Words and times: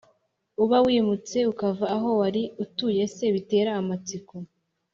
uba 0.63 0.77
wimutse 0.85 1.37
ukava 1.51 1.85
aho 1.95 2.09
wari 2.19 2.43
utuye 2.63 2.99
Ese 3.07 3.25
bitera 3.35 3.71
amatsiko 3.81 4.35